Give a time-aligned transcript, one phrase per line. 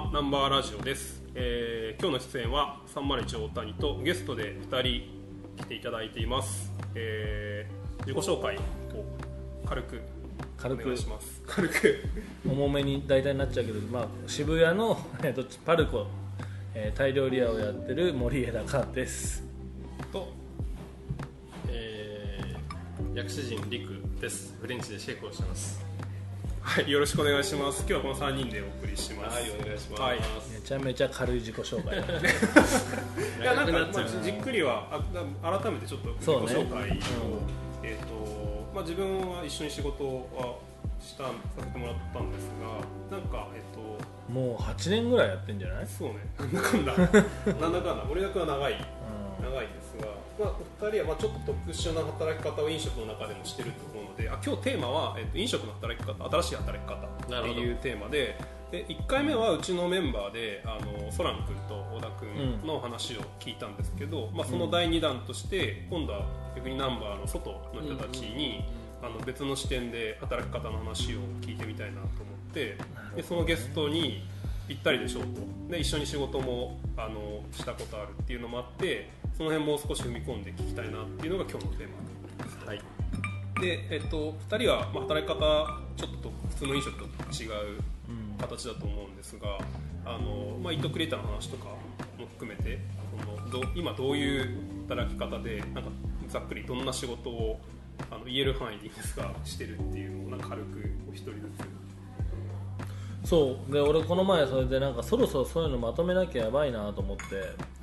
[0.00, 8.60] はナンバーラジオです、えー今日の出演は301大谷とゲストで2人来ていただいています、えー自己紹介を
[9.68, 10.00] 軽く
[10.56, 10.82] 軽く。
[10.84, 11.42] お願いします。
[11.46, 12.04] 軽く。
[12.48, 16.06] 重めに大体になっちゃうけど、まあ、渋谷の、えー、とパルコ、
[16.74, 19.42] えータイ料理屋をやってる森枝香です。
[20.12, 20.28] と、
[21.68, 24.56] えー、薬師人リクです。
[24.62, 25.89] フレンチでシェフをしてます
[26.70, 27.80] はいよろしくお願いします。
[27.80, 29.34] 今日はこの3人でお送りします。
[29.34, 30.18] はいお願いします、はい。
[30.52, 31.98] めちゃめちゃ軽い自己紹介
[33.42, 35.02] いやなんか長くなっちゃうなまあじっくりは
[35.42, 36.92] あ改めてちょっと自己紹介を、
[37.82, 38.14] えっ、と
[38.72, 40.58] まあ自分は一緒に仕事は
[41.00, 42.46] したさせてもらったんです
[43.10, 46.18] がなんかえっ、ともう8年ぐらいやってんじゃない、そうね。
[46.38, 46.92] なんだかんだ。
[47.60, 48.06] なんだかんだ。
[48.08, 48.74] 俺役は長い。
[48.74, 49.44] うん。
[49.44, 49.79] 長いですが、
[50.40, 50.48] まあ、
[50.80, 58.36] お二人はまあちょっと特殊な働き方を飲食の中でもしてると思うのであ今日テーマは、えっと飲食の働き方新しい働き方っていうテーマで
[58.70, 66.24] で1回目はうちのメンバーであのソラン君と小田君の話を聞いたんですけど、まあ、その第2弾として今度は
[66.56, 68.64] 逆にナンバーの外の人たちに、
[69.02, 72.08] あの別の視点で働き方の話を聞いてみたいなと思
[72.50, 72.76] って
[73.16, 74.22] でそのゲストに
[74.68, 75.40] ぴったりでしょうと。
[75.68, 79.10] で一緒に仕事もあのしたことあるっていうのもあって
[79.40, 82.80] その辺もう少し踏み込んで聞きたいなっていうのが今日のテーマです、はい。
[83.58, 89.56] でえっと、2人は、まあ、働き方ちょっと普通の飲食と違ううん形だと思うんですが
[90.04, 91.68] あの、まあ、イートクリエイターの話とか
[92.18, 92.80] も含めて
[93.18, 95.90] そのど今どういう働き方でなんか
[96.28, 97.60] ざっくりどんな仕事を
[98.10, 101.40] あの言える範囲でいいですがしてるっていうのをなんか軽くお一人ず
[103.24, 103.72] そう。
[103.72, 107.79] で俺この前それでなんかそろそろそういうのまとめなきゃやばいなと思ってん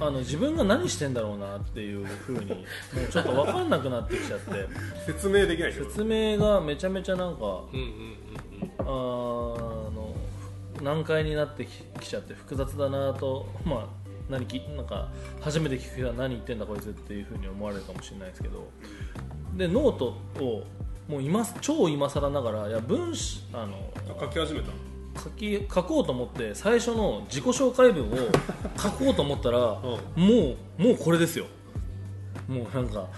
[0.00, 4.68] あの自分が何してんだろうなっていうふうにもうちょっと分かんなくなってきちゃって。
[5.04, 10.14] つ 説明できない説明がめちゃめちゃなんかうんうんうんあの
[10.82, 13.86] 難解になってききちゃって複雑だなとまあ
[14.28, 15.08] 何きなんか
[15.40, 18.68] 初めて聞く人は何言ってんだこいつっていうふうに思われるかもしれないですけど。
[19.56, 20.06] でノート
[20.44, 20.64] を
[21.08, 24.70] もう今超今更ながらいや文章あのあ書き始めた
[25.16, 28.16] 書き書こうと思って最初の自己紹介文を
[28.80, 31.46] 書こうと思ったらもうもうこれですよ。
[32.48, 33.08] もうなんか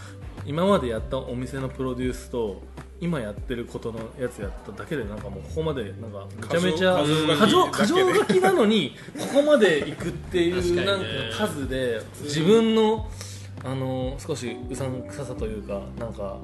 [0.46, 2.62] 今までやったお店のプロデュースと
[3.00, 7.04] 今やってることのやつやっただけでなんかもうここまでなんかめちゃめちゃ
[7.38, 11.04] 過剰過剰書きなのにここまで行くっていうなんか
[11.46, 13.08] 数で自分の
[13.64, 16.38] あの少しうさんくささというかなんか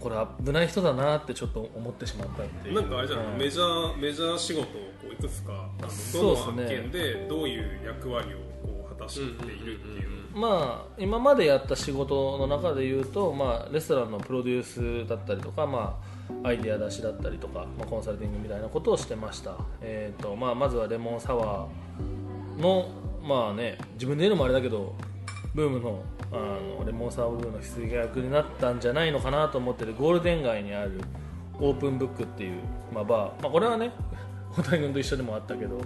[0.00, 2.74] これ危ない人だなってちょっと思ってしまったっていう。
[2.74, 3.38] なんかあれじゃない、うん。
[3.38, 16.00] メジャーメジャー仕事をこういくつかあのどの案件でどういう役割をこう果たしているっていう,、まあ、今までやった仕事の中でいうと、まあ、レストランのプロデュースだったりとか、ま
[16.42, 22.88] あ、アイデア出しだったりとか、まあ、コンサルティングみたいなことをしてました、えーとまあ、まずはレモンサワーの、
[23.22, 24.94] まあね、自分で言うのもあれだけど
[25.54, 26.02] ブームの
[26.32, 26.36] あ
[26.78, 31.00] のレモンサワーブームの火付け役になったんじゃないのかなと思ってるゴールデン街にある
[31.58, 32.60] オープンブックっていう、
[32.92, 33.92] まあ、バー、まあ、これはね
[34.56, 35.80] 大谷君と一緒でもあったけど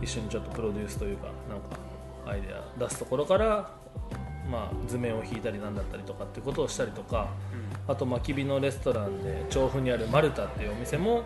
[0.00, 1.76] 一緒にちょっとプロデュースというかなんか
[2.26, 3.70] アイデア出すところから、
[4.50, 7.28] まあ、図面を引いたりなんだったりとかってことをしたりとか、
[7.88, 11.24] あとまき火のレストランで調布にあるマルタっていうお店も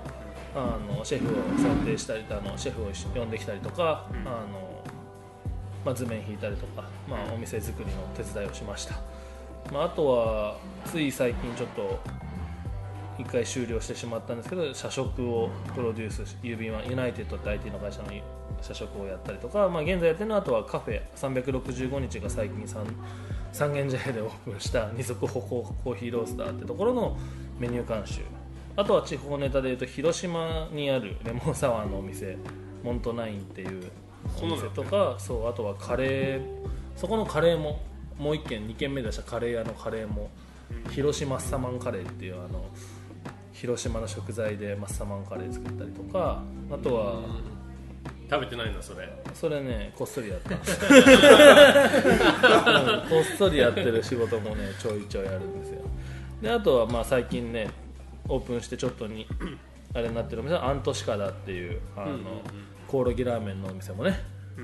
[0.54, 4.75] あのシェフを選定したりあのシェフを呼んできたりとか、あの
[5.86, 8.96] まあ、図面引いたりとか、まあ、お店作りの手伝いをしました、
[9.72, 12.00] まあ、あとはつい最近ちょっと
[13.18, 18.08] 1回終了してしまったんですけど社食をプロデュースし郵便はユナイテッドって IT の会社の
[18.60, 22.84] 社食をやったりとか、まあ、現在やってるのはあとはカフェ365日が最近三
[23.52, 27.16] 三軒茶屋でオープンした二足歩行コーヒーロースターってところの
[27.60, 28.22] メニュー監修。
[28.76, 32.36] あとは地方ネタでいうと広島にあるレモンサワーのお店
[32.82, 33.90] モントナインっていう
[34.42, 36.40] お店とかそうあとはカレー
[36.96, 37.80] そこのカレーも
[38.18, 40.30] もう1軒2軒目でしたカレー屋のカレーも
[40.90, 42.66] 広島マッサマンカレーっていうあの
[43.52, 47.20] 広島の食材でマッサマンカレー作ったりとかあとは
[48.28, 49.08] 食べてないんだそれ。
[49.34, 50.54] それねこっそりやった。
[50.54, 50.60] うん
[53.08, 55.82] こっそりやってる仕事もねちょいちょいあるんですよ。
[56.42, 57.70] であとはまあ最近ね
[58.28, 59.26] オープンしてちょっとに
[59.94, 62.42] あれになってるお店はアントシカダっていうあの、
[62.86, 64.20] コオロギラーメンのお店もね、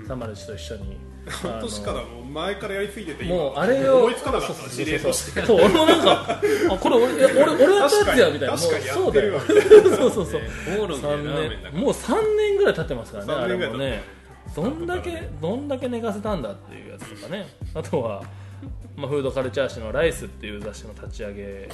[0.06, 0.96] サマルチと一緒に
[1.28, 5.42] 半年からもう前からやりすぎてて今もうあれを思いつかなかった事例として。
[5.42, 6.40] そう俺もなんか
[6.70, 8.48] あこれ俺俺俺やったやつやみたいな。
[8.48, 9.38] もうそうだよ。
[9.96, 10.40] そうそうそう。
[10.76, 14.02] コオロギでラーメンだ3年もう3年ぐらい経ってますからね3あれもね。
[14.56, 17.46] どんだけどんだけ寝かせたんだっていうやつとかね。
[17.74, 18.22] あとは、
[18.96, 21.68] まあ、フードカルチャー誌の「ライス」っていう雑誌の立ち上げ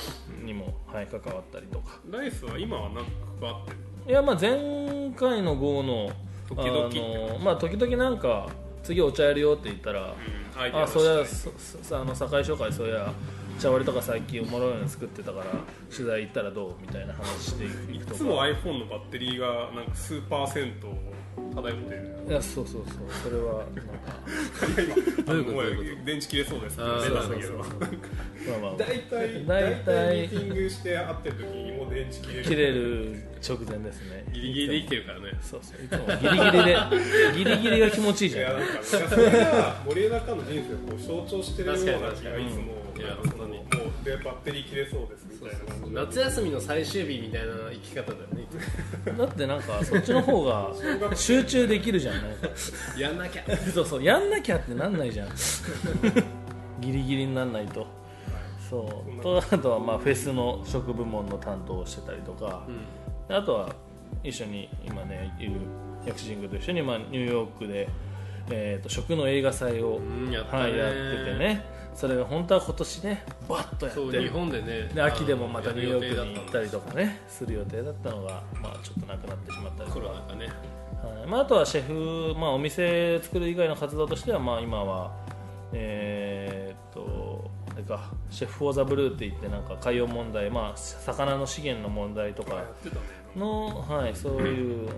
[0.45, 1.99] にも、はい、関わったりとか。
[2.11, 3.11] ライスは今は何か
[3.43, 3.77] あってる
[4.09, 6.11] いやまあ前回の号の
[6.49, 6.87] 時々。
[6.87, 8.49] あのまあ時々なんか
[8.83, 11.53] 次お茶やるよって言ったら、うんアイデアあそうや出しそ
[11.83, 13.13] そあの堺商会そうや
[13.61, 15.47] 茶割りとか最近おもろいの作ってたから
[15.91, 20.89] 取材行ったらどうみたいな話していくとつも iPhone のバッテリーがなんか数パーセント
[21.55, 22.95] 漂ってるいやそうそうそう。
[23.23, 23.67] それはあ
[24.75, 25.57] のもうどういうこと？
[25.57, 27.65] どういうこ電池切れそうですってあー出たんだけど
[28.77, 30.17] 大体大体。
[30.23, 32.45] ミーティングして会ってる時にもう電池切れる。
[32.45, 34.25] 切れる直前ですね。
[34.33, 35.25] ギリギリで生きてるからね。
[35.43, 35.85] そうそう。
[35.85, 36.77] いつもギリギリで
[37.39, 38.53] ギリギリが気持ちいいいじゃん。
[38.53, 43.38] やなんかいやそれが森枝かの人生をこう象徴してるような気がいつもいやなんかその本当にも。
[43.38, 43.38] う
[44.09, 46.01] でバッテリー切れそうですみたいな感じで。
[46.01, 48.47] 夏休みの最終日みたいな生き方だよね。
[49.19, 50.73] だってなんかそっちの方が
[51.15, 52.49] 集中できるじゃんなんか。
[52.99, 53.45] やんなきゃ。
[53.75, 55.29] そうそうやんなきゃってなんないじゃん。
[56.81, 57.87] ギリギリになんないと。
[58.71, 59.23] そう。
[59.23, 62.67] とあとはまあフェスの食部門の担当をしてたりとか、
[63.29, 63.75] あとは
[64.25, 65.53] 一緒に今ねいる
[66.07, 67.89] 薬師神宮と一緒にまあニューヨークで、
[68.51, 74.21] えー、と食の映画祭を、うんやはい、やっててねそれが本当は今年ねバッとやって。
[74.21, 80.47] 日本でねで秋でもまたニューヨークに行ったりとかねする予定だったのが、まあ、ちょっとなくなってしまったりとコかね。
[81.03, 81.27] はい。
[81.27, 85.13] まあ、あとはシェフ、まあ、お店作る以外の活動としては、まあ、今は、
[85.73, 92.63] えーっとあれかシェフ・フォー・ザ・ブルーって言ってなんか海洋問題、まあ、魚の資源の問題とか
[93.37, 94.89] の、はい、そういう、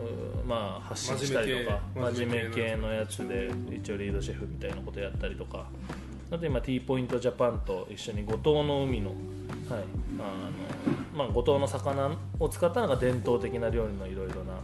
[0.46, 1.81] まあ、発信したりとか
[2.12, 5.67] 真面目系真面目系のやつで一応リードシェフみたいなことやったりとか
[6.32, 9.17] あと今 T ポイントジャパンと一緒に五島の海の,、はい
[10.19, 14.55] あのまあ、五島の魚を使ったのが伝統的な料理のいろいろな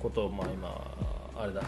[0.00, 0.96] ことを、まあ、今
[1.36, 1.62] あれだ。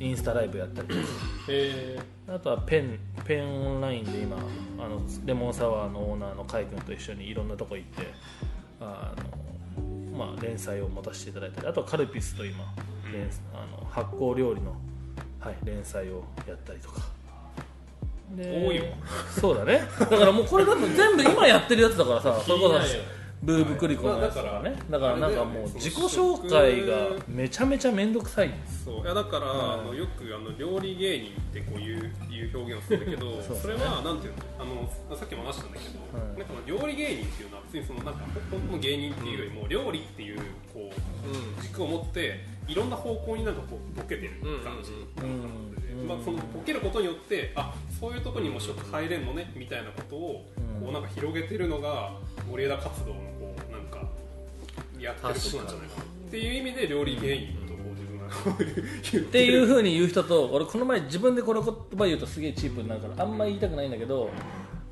[0.00, 1.00] インスタライブやったりとか。
[1.48, 1.98] え
[2.28, 4.36] あとはペンペンオンラインで今
[4.78, 8.06] あのレモンサワーのオーナーの海君と一緒にいろんなとこ行って
[8.80, 9.12] あ
[9.80, 11.66] の、まあ、連載を持たせていただいたり。
[11.66, 12.64] あとはカルピスと今
[13.12, 14.76] 連あの発酵料理の、
[15.40, 17.17] はい、連載をやったりとか。
[18.36, 18.86] で多いわ
[19.40, 19.80] そうだね。
[19.98, 28.52] だからもうこれだと全部今やってるやつだからさ それこそブーブクリコのやつとかねだからなんかもう自己紹介がめちゃめちゃ面倒くさい
[28.84, 36.38] そういやだから、あのよくあの料理芸人ってこういういう表現をするんだけど そうそれはなんていうのあのさっきも話したんだけど、うん。
[36.38, 38.20] なんか料理芸人っていうのは別にそのなんか
[38.50, 40.38] 本当の芸人っていうよりも料理っていう
[40.72, 44.32] こう軸を持っていろんな方向になんかこうボケてる
[44.64, 44.92] 感じ、
[45.22, 52.12] うんまあ、そのボケることによってあそういうところにも食入れんのねみたいなことをうんこうなんか広げてるのが
[52.48, 54.02] 森枝活動のこうなんか
[54.98, 56.02] やってることなんじゃないかな。
[56.02, 58.64] っていう意味で料理芸人とこう自分がこう
[59.12, 64.30] 言っ っていうふうに言う人と俺この前自分でこの言葉言うとすげえチープになるからあんまり言いたくないんだけど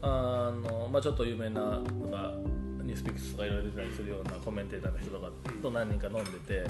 [0.00, 2.34] あの、まあ、ちょっと有名なとか
[2.82, 5.30] ニュースピックスとかいろいろ出たりするようなコメンテーターの人とか
[5.60, 6.64] と何人か飲んでて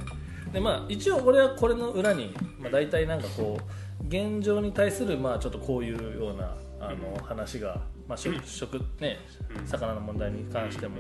[0.53, 9.19] で、まあ、一応俺はこれの裏に、まあ、大体なんかこう現状に対するまあちょっとこういうようなあの話が、まあ、食食ね
[9.65, 10.97] 魚の問題に関しても。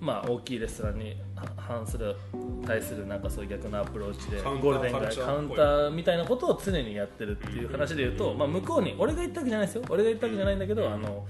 [0.00, 1.16] まあ、大きいレストランに
[1.56, 2.14] 反する
[2.66, 9.84] 対するなんかそういう逆のアプローチでゴールデン街カウンターみたいなことを常にやってるっていう話で言うと、まあ、向こうに俺が言ったわけじゃないですよ。
[9.88, 11.26] 俺が言ったわけじゃないんだけどあの、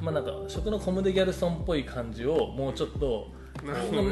[0.00, 3.28] まあ、なんか食のコムデ・ギャルソンっぽい感じをもうちょっと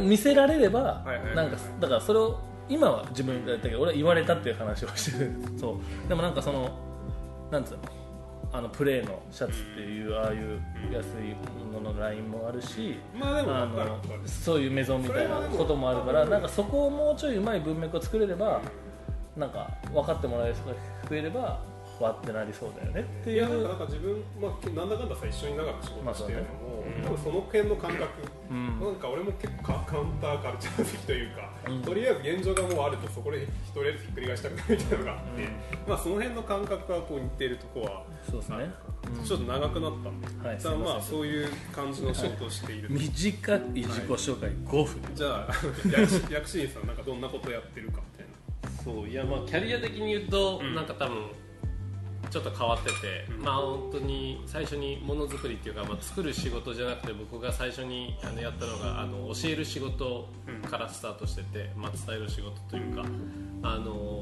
[0.02, 5.32] 見せられればなんかだからそれを今は自分で言ったけど俺は言われたっていう話をしてる。
[5.56, 6.08] そう。
[6.08, 6.78] でもなんかその
[7.50, 7.78] なんつうの
[8.54, 10.60] あのプレーのシャツっていうああいう
[10.92, 11.34] 安い
[11.72, 18.62] もののラインもあるし、まあでもあのそういうメゾンみたいなこともあるからなんかそこをもうちょいうまい文脈を作れれば
[19.36, 20.74] なんか分かってもらえる人が
[21.10, 21.58] 増えれば
[22.02, 26.74] わってなりそうだよねっていいやなんかうなんか自分、まあ、なんだかんださ一緒に長く仕事してるのも、まあ
[27.04, 28.04] 多分その辺の感覚、
[28.50, 28.80] うん。
[28.80, 31.82] なんか俺も結構カカウンターカルチャー的というか、うん。
[31.82, 35.48] とりあえず現状がもうあるとそこでとりあえずひっくり返したくないみたいなのがあって、
[35.88, 38.70] まあ、その辺の感覚がこう似てるとこはそうですね。
[39.24, 45.14] ちょっと長くなったんで、はい一旦まあそういう感じの仕事をしている、短い自己紹介5分。
[45.14, 45.48] じゃあ
[45.90, 48.82] 薬師薬師院さんなんかどんなことやってるかみたいな。
[48.82, 50.74] そういやまあキャリア的に言うと、うん。
[50.74, 51.30] なんか多分
[52.34, 60.28] ちょっと変わってて、まあ本当に最初にものづくりっていうか、まあ、作る仕事じゃなくて僕が最初にあのやったのがあの教える仕事
[60.68, 63.04] からスタートしてて、まあ、伝える仕事というか
[63.62, 64.20] あの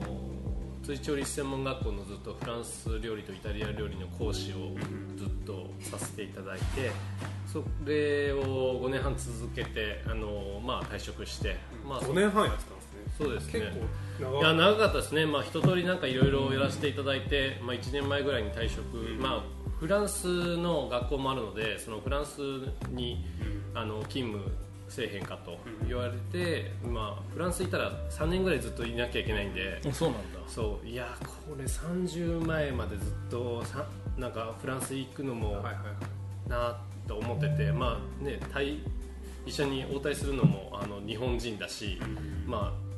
[0.82, 4.76] 追調理師専門学校のずっとフランス料理とイタリア料理の講師を
[5.16, 6.90] ずっとさせていただいて
[7.50, 11.56] それを5年半続けてあの、まあ、退職して、
[11.88, 13.14] まあ、5年半やってたんですね。
[13.16, 13.52] そうですね。
[13.52, 19.44] 結構長いや長かったですね、まあ、一通りなんかいろいろやらせていただいて、まあ、1年前ぐらいに退職、まあ、
[19.78, 22.40] フランスの学校もあるのでそのフランス
[22.90, 23.24] に
[23.74, 24.52] あの勤務
[24.88, 29.80] せえへんかと言われて、まあ、フランス行ったら3年ぐらいずっといなきゃいけないんで。
[29.90, 30.40] そうなんだ。
[30.46, 30.86] そう。
[30.86, 31.16] いや
[31.48, 33.86] これ30前までずっとさ
[34.18, 35.80] なんかフランス行くのもはいはいは
[36.46, 36.50] い。
[36.50, 38.78] なと思ってて、まあね、対
[39.46, 41.98] 一緒に応対するのもあの日本人だし、
[42.46, 42.91] まあ、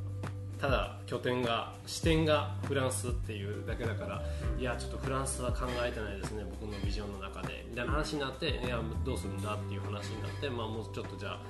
[0.64, 4.22] ただ拠点が視点がフランスっていうだけだから
[4.58, 7.66] いやちょっとフランスは考えてないですね僕のビジョンの中で。
[7.68, 11.40] みたいな話になっていやどうするんだっていう話になって、まあ、もうちょっとじゃあ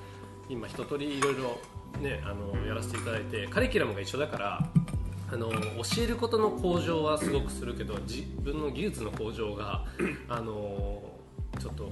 [0.49, 1.61] 今一通りいろいろ
[2.01, 4.69] ねあのやらせていただいてカリキュラムが一緒だから
[5.33, 5.59] あの教
[6.03, 9.85] えることの向上はすごくするけど自分の技術の向上が
[10.29, 11.01] あの
[11.61, 11.89] ちょっと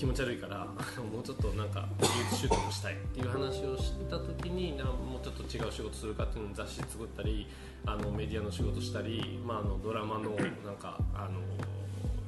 [0.00, 0.64] 気持ち悪いから
[1.12, 7.46] もうちょっとなんか技術習得したいっていう話をした時になもうちょっと違う仕事するかっていうのを雑誌作ったり
[7.84, 10.30] あのメディアの仕事したり、まあ、あのドラマの
[10.64, 11.42] なんかあの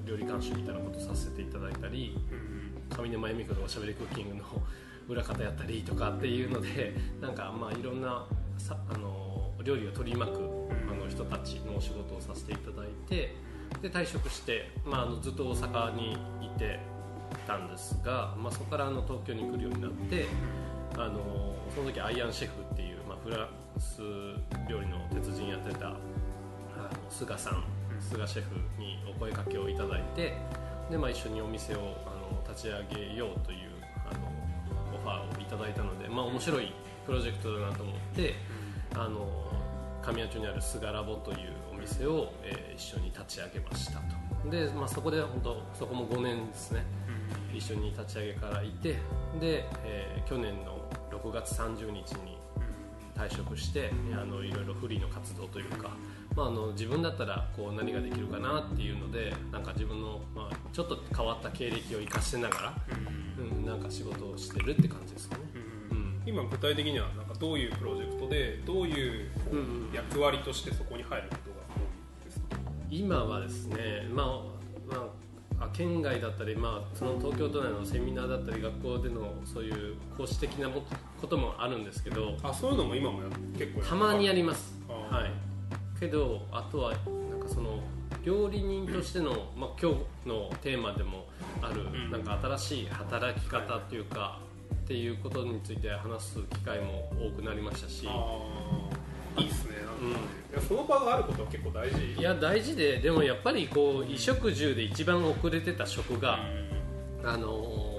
[0.04, 2.14] 料理監修みたいなことさせていただいたり
[2.90, 4.44] 上沼恵美子のおしゃべりクッキングの
[5.08, 8.26] 裏方やったりとかっていうのでなんかまあいろんな
[8.58, 10.40] さあの料理を取り巻く
[10.90, 13.34] あの人たちのお仕事をさせていただいて
[13.80, 16.91] で退職して、まあ、あのずっと大阪にいて
[17.46, 20.26] たんですが、まあ、そこからあの東京に来るようになって
[20.94, 23.48] あのその時アイアンシェフっていう、まあ、フラン
[23.80, 24.02] ス
[24.68, 25.98] 料理の鉄人やってたあの
[27.10, 27.64] 菅さん
[28.00, 30.34] 菅シェフにお声かけをいただいて
[30.90, 33.70] で、まあ、一緒にお店をあの立ち上げようという
[34.10, 36.72] あのオファーをいただいたので、まあ、面白い
[37.06, 38.34] プロジェクトだなと思って
[38.94, 39.26] あの
[40.02, 41.38] 神谷町にある菅ラボという
[41.72, 44.50] お店を、えー一緒に立ち上げましたと。
[44.50, 46.84] で、まあ、そこで本当そこも5年ですね
[47.54, 48.98] 一緒に立ち上げからいて
[49.40, 50.78] で、えー去年の
[51.10, 52.38] 6月30日に
[53.14, 55.90] 退職してあのいろいろフリーの活動というか、
[56.34, 62.74] まあ、あの自分だったらこう何ができるかなっていうのでなんか自分の、まあ、ちょっと変わった経歴を生かしてながら、
[63.38, 65.42] うん、なんか仕事をしてるって感じですかね。
[65.90, 66.22] うん。
[66.24, 69.28] 今具体的にはなんかどういうプロジェクトでどういう
[69.92, 72.56] 役割としてそこに入ることが多いですか？
[72.90, 74.32] 今はですね、まあま
[75.62, 80.82] あ、あ県外だったり、まあ、その東京都内のセミナーだったり学校でのそういう講師的なも
[81.20, 83.28] こともあるんですけどあそういうのも今もや
[83.58, 83.90] 結構やる。
[83.90, 87.80] たまにやります、はい、けどあとはなんかその
[88.24, 91.26] 料理人としての、まあ、今日のテーマでも
[91.60, 92.10] ある、ん。
[92.10, 94.38] なんか新しい働き方っていうか、
[94.74, 98.06] っていうことについて話す機会も多くなりましたし。
[99.38, 99.71] いいですね
[100.02, 100.62] なん。
[100.62, 102.20] その場があることは結構大事。
[102.20, 106.38] いや大事ででもやっぱりこう衣食住で一番遅れてた職が、
[107.24, 107.92] あのー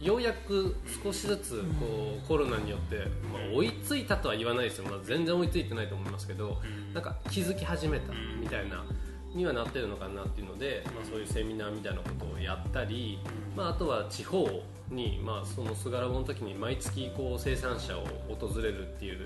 [0.00, 2.96] ようやく少しずつこうコロナによって、
[3.32, 6.60] まあ、追いついたとは言わないですよ、まあ、全然追いついてないと思いますけど、
[6.92, 8.84] なんか気づき始めたみたいな
[9.34, 13.18] にはなってるのかなっていうので、まあ、そういうセミナーみたいなことをやったり、
[13.56, 14.46] まあ、あとは地方
[14.90, 18.04] に、まあ、その菅ラボの時に毎月こう生産者を
[18.38, 19.24] 訪れるっていう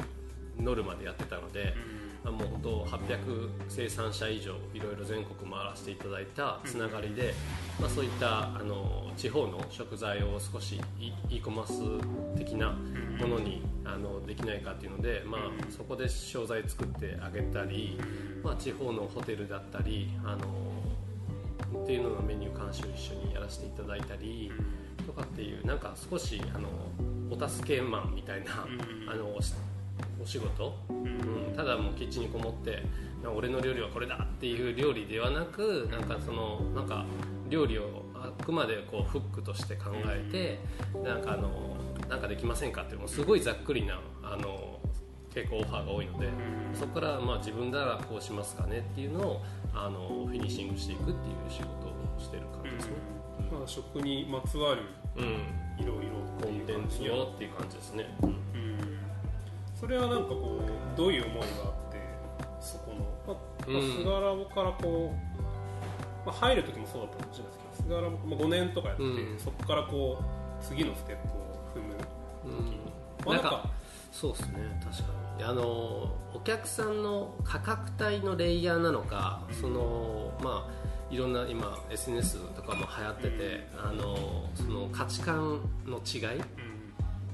[0.58, 1.74] ノルマでやってたので。
[1.74, 7.34] あもう本当800生産者以上いろいろ全国回らせていただいたつながりで、
[7.80, 12.72] まあ、そういったあの地方の食材を少し e, e コマース的な
[13.18, 17.98] ものにあのできないかっていうので、まあ、そこで商材作ってあげたり、
[18.44, 24.52] まあ、地方のホテルだったりあのっていうののメニュー監修一緒にやらせていただいたり
[25.06, 26.68] とかっていうなんか少しあの
[27.30, 28.66] お助けマンみたいな、
[29.08, 29.38] あの
[30.22, 32.82] お仕事、うん、ただもうキッチンにこもって
[33.22, 37.04] な俺の料理はこれだっていう料理ではなくなんかそのなんか
[37.48, 41.76] 料理をあくまでこうフックとして考えてなんかあの
[42.08, 44.78] なんかできませんかっていうのもすごいざっくりなあの
[45.34, 46.28] 結構オファーが多いので、
[46.74, 49.42] そこからまあ自分ならこうしますかねっていうのを
[49.72, 51.16] あのフィニッシングしていくっていう
[51.48, 52.92] 仕事をしてる感じですね。
[53.52, 54.82] まあ、食にまつわる
[55.16, 58.06] うん、いろいろコンテンツよっていう感じですね。
[58.22, 58.49] うん
[59.80, 60.60] それはなんかこ
[60.94, 61.48] うどういう思いがあ
[61.88, 61.98] って
[62.60, 69.38] そこの、まあ菅ラボからこう、まあ、入る時もそうだったかもしれないですけど菅ラボ、まあ、5年とかやって、うん。
[69.38, 71.40] そこからこう次のステップを
[71.74, 71.94] 踏む
[72.44, 72.70] 時。
[72.70, 72.78] に、
[73.24, 73.70] まあ、なんか
[74.12, 75.02] そうですね確か
[75.38, 75.44] に。
[75.44, 86.40] あのお客さんの価格帯のレイヤーなのかそのまあいろんな今 SNS とかも流行ってて、あのその価値観の違い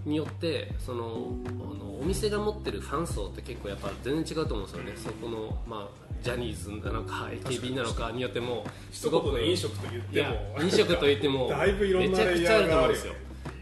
[0.07, 10.63] によってそのあのお店が持ってるファン層って結構やっぱ全然違うと思うんですよね、そこの、まあ、ジャニーズなのか AKB なのかによっても一言で飲食と言っても。
[10.63, 13.15] 飲食と言っても だいぶいろんなめちゃくちゃあると思うんですよ。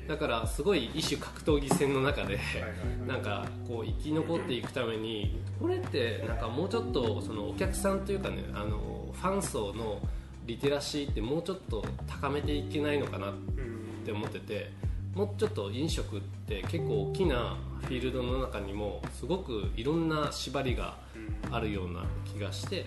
[0.07, 2.39] だからすごい一種格闘技戦の中で、
[3.07, 9.99] なんかこう生き残っていくためにこれってなんかもうちょっとそのお客さんというかねあのファン層の
[10.45, 13.35] リテラシーってもうちょっと高めていけないのかなっ
[14.05, 14.71] て思ってて
[15.14, 20.97] もうちょっと飲食って結構大きなフィールドの中にもすごくいろんな縛りが
[21.50, 22.87] あるような気がして、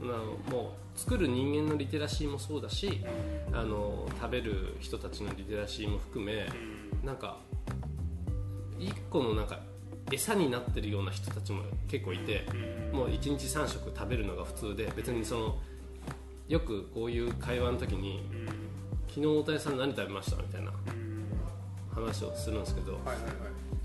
[0.00, 0.14] その
[0.50, 3.04] もう作る人間のリテラシーもそうだし、
[3.52, 6.48] あの食べる人たちのリテラシーも含め、
[7.04, 7.38] なんか
[8.78, 9.60] 一個のなんか
[10.10, 12.44] 餌になってるような人たちも結構いて、
[12.92, 15.56] もう1日3食食べるのが普通で別にその
[16.48, 18.26] よくこういう会話の時に、
[19.08, 20.72] 昨日大谷さん何食べましたみたいな
[21.98, 23.22] 話をするんですけど、はいはいはい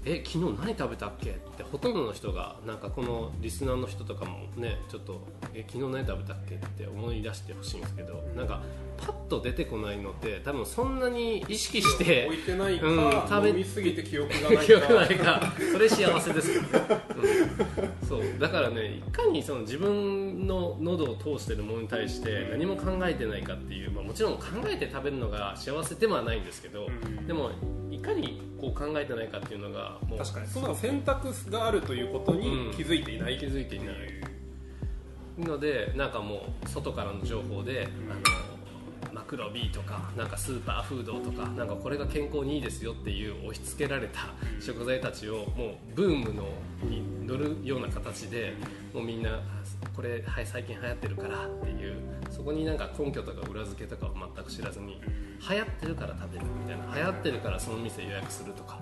[0.05, 1.29] え昨日何食べたっけ？
[1.29, 5.21] ってほとんどの人がなんかこのリスナーの人とかもねちょっと
[5.53, 6.55] え昨日何食べたっけ？
[6.55, 8.61] って思い出してほしいんですけどなんか
[8.97, 14.63] パッと出てこないのって多分そんなに意識して置いてないか、うん、食べ飲みすぎて記憶がないか。
[14.63, 15.53] 記憶ないか。
[15.71, 18.21] それ幸せですうん、そう。
[18.39, 27.51] だからねいかにその自分の喉を通してるものに対して何も考えてないかっていう、まあ、もちろん考えて食べるのが幸せではないんですけど、うん、でも
[27.91, 30.47] いかにこう考えてないかっていうのがもう確かに。
[30.47, 33.95] その選択があるということに気づいていない、気づいていない。
[35.37, 38.52] のでなんかもう外からの情報で、あの
[39.23, 44.19] マクロ B とかなんかスーパーフードとかなんかこれが健康にいいですよっていう押し付けられた
[44.59, 46.43] 食材たちをもうブームの
[46.83, 48.53] に乗るような形で
[48.93, 49.39] もうみんな
[49.95, 51.95] これ、はい、最近流行ってるからっていう
[52.31, 54.99] そこになんか根拠とか裏付けとかを全く知らずに
[55.49, 58.79] 流行ってるから食べるみたいな流行ってるからその店予約するとか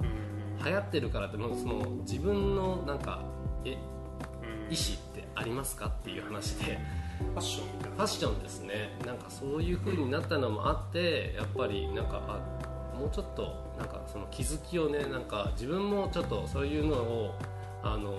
[0.66, 3.24] 流行ってるからってもうその自分のなんか
[3.64, 7.01] え意思ってありますかっていう話で。
[7.34, 7.96] ファッションみたいな。
[7.98, 8.98] ファッションですね。
[9.06, 17.36] なんかそういう風になったのもあってやっぱりなんかあもうちょっとなんかその気づきをねなんか自分もちょっとそういうのを
[17.84, 18.16] あの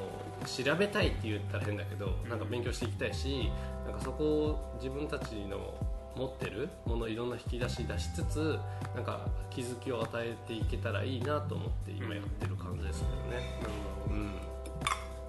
[0.46, 3.50] 調べたいって言ったら変だけどなんか勉強していきたいし
[3.86, 5.74] なんかそこを自分たちの
[6.16, 8.58] 持ってるものいろんな引き出し出しつつ
[8.94, 13.60] なんか気づきを与えていけたらいいなと思って今やってる感じですけどね。
[14.08, 14.51] うん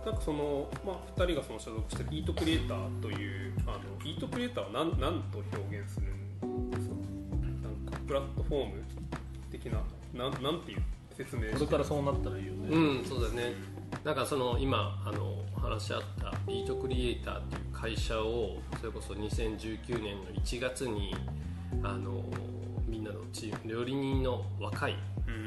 [0.05, 6.07] なんかその、まあ、2人がその所属してるイートクリエイターというあのイートクリエイターは何何と表現する
[6.47, 6.95] んですか
[7.61, 8.83] なんかプラットフォーム
[9.49, 9.79] 的な
[10.13, 10.81] なんなんていう
[11.15, 11.51] 説明。
[11.53, 13.53] これからそうなったらいいよねうんそうだね。
[14.03, 21.15] なんかその今あの話し合ったビートクリエイターっていう会社をそれこそ2019年の1月に
[21.83, 22.23] あの
[22.87, 24.95] みんなのチーム料理人の若い、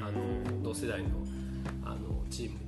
[0.03, 1.09] あの同世代の
[1.85, 1.97] あの
[2.31, 2.66] チーム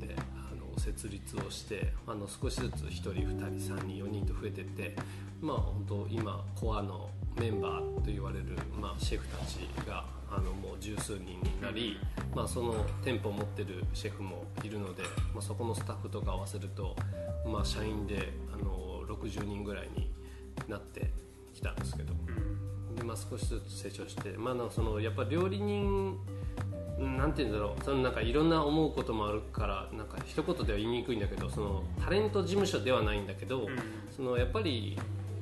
[0.78, 4.96] 設立をしてあの少しずつ1人2人3人4人と増えてって
[5.40, 8.46] まあ本当今コアのメンバーと言われる、
[8.80, 11.98] まあ、シェフたちがあのもう十数人になり、
[12.34, 15.02] まあ、その店舗を持ってるシェフもいるので、
[15.34, 16.96] まあ、そこのスタッフとか合わせると、
[17.46, 20.10] まあ、社員であの60人ぐらいに
[20.68, 21.10] なって
[21.54, 22.12] きたんですけど、
[22.96, 26.18] でまあ、少しずつ成長して、まあ、そのやっぱ料理人
[26.98, 27.84] なんて言うんだろう。
[27.84, 33.68] そのなんかいろんな思うこともあるからなんか一言では言いにくいんだけどそのタレント事務所ではないんだけど、うん、
[34.14, 34.98] そのやっぱり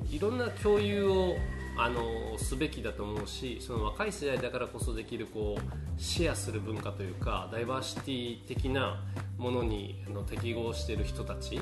[0.09, 1.35] いろんな共有を
[1.77, 9.03] あのすべきだと思うしその若い世代だからこそできるこうシェアする文化というかダイバーシティ的な
[9.37, 11.61] ものにあの適合している人たち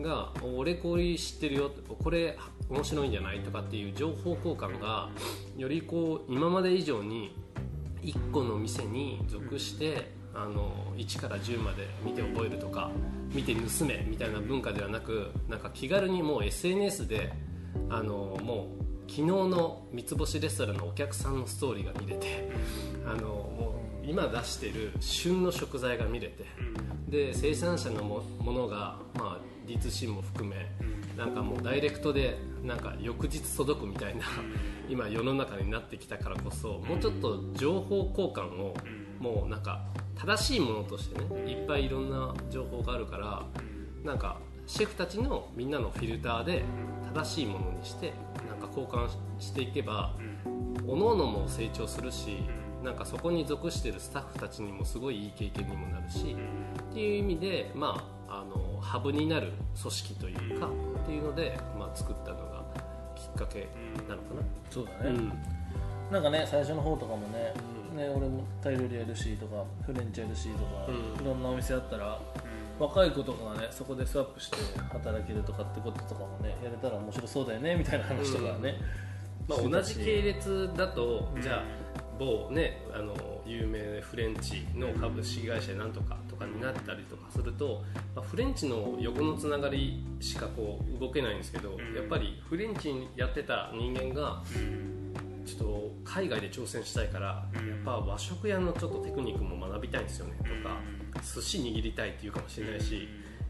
[0.00, 1.70] が、うん、俺これ知ってるよ
[2.02, 2.38] これ
[2.70, 5.10] 面白いんじゃないとかっていう情報交換が
[5.56, 7.36] よりこう今まで以上に
[8.02, 12.90] 1個の店に属してあの1から10まで見て覚えるとか
[13.32, 17.32] 見て盗めみたいな文化ではなくなんか気軽にもう SNS で
[17.88, 22.50] あのもう昨日の三つ星レストランのお客さんのストーリーが見れて
[23.06, 26.44] あのもう今出してる旬の食材が見れて
[27.08, 30.70] で生産者のものが、まあ、D2C も含め
[31.16, 34.24] なんかもうダイレクトでなんか翌日届くみたいな
[34.88, 38.74] 今世の中になってきたからこそもうちょっと情報交換を
[39.18, 43.46] もうなんか正しいものとしてねいっぱいいろんな情報があるから
[44.04, 46.64] なんかシェフたちのみんなのフィルターで
[47.14, 48.12] 正しいものにして
[48.48, 50.14] なんか交換していけば
[50.86, 52.38] 各々も成長するし
[52.84, 56.36] なんかそこに属してるスタッフたちにもすごいいい経験にもなるし
[56.90, 62.64] っていう意味でまああのハブになる組織というかっていうので、まあ、作ったのが
[63.14, 63.68] きっかけ
[64.08, 65.32] なのかな、そうだね、うん、
[66.10, 67.54] なんかね最初の方とかもね,、
[67.94, 70.86] ね俺もタイ料理やるしとかフレンチやるしとか、
[71.22, 72.20] いろんなお店あったら、
[72.78, 74.56] 若い子とかがねそこでスワップして
[74.92, 78.74] 働けるとかってこととかもねやれたら面白そうだよねみたいな話とかね、
[79.48, 81.64] まあ、同じ系列だと、じゃあ
[82.18, 83.14] 某ねあの
[83.46, 94.42] 有名フレンチの株式会社なんとかとかになったりとかすると、まあ、フレンチの横のつながりしかこう動けないんですけど、やっぱりフレンチやってた人間が、
[95.44, 100.80] ちょっと海外で挑戦したいから、やっぱ和食屋のちょっとテクニックも学びたいんですよねとか、
[101.22, 103.08] 寿司握りたいっていうかもしれないし、